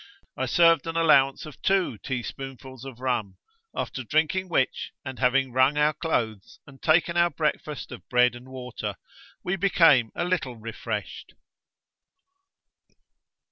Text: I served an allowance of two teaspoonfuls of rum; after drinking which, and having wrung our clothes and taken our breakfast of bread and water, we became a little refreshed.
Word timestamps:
I 0.35 0.47
served 0.47 0.87
an 0.87 0.95
allowance 0.97 1.45
of 1.45 1.61
two 1.61 1.99
teaspoonfuls 1.99 2.85
of 2.85 3.01
rum; 3.01 3.37
after 3.75 4.03
drinking 4.03 4.49
which, 4.49 4.93
and 5.05 5.19
having 5.19 5.51
wrung 5.53 5.77
our 5.77 5.93
clothes 5.93 6.57
and 6.65 6.81
taken 6.81 7.17
our 7.17 7.29
breakfast 7.29 7.91
of 7.91 8.09
bread 8.09 8.33
and 8.33 8.47
water, 8.49 8.95
we 9.43 9.57
became 9.57 10.09
a 10.15 10.25
little 10.25 10.55
refreshed. 10.55 11.35